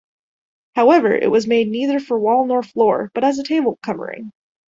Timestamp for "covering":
3.85-4.31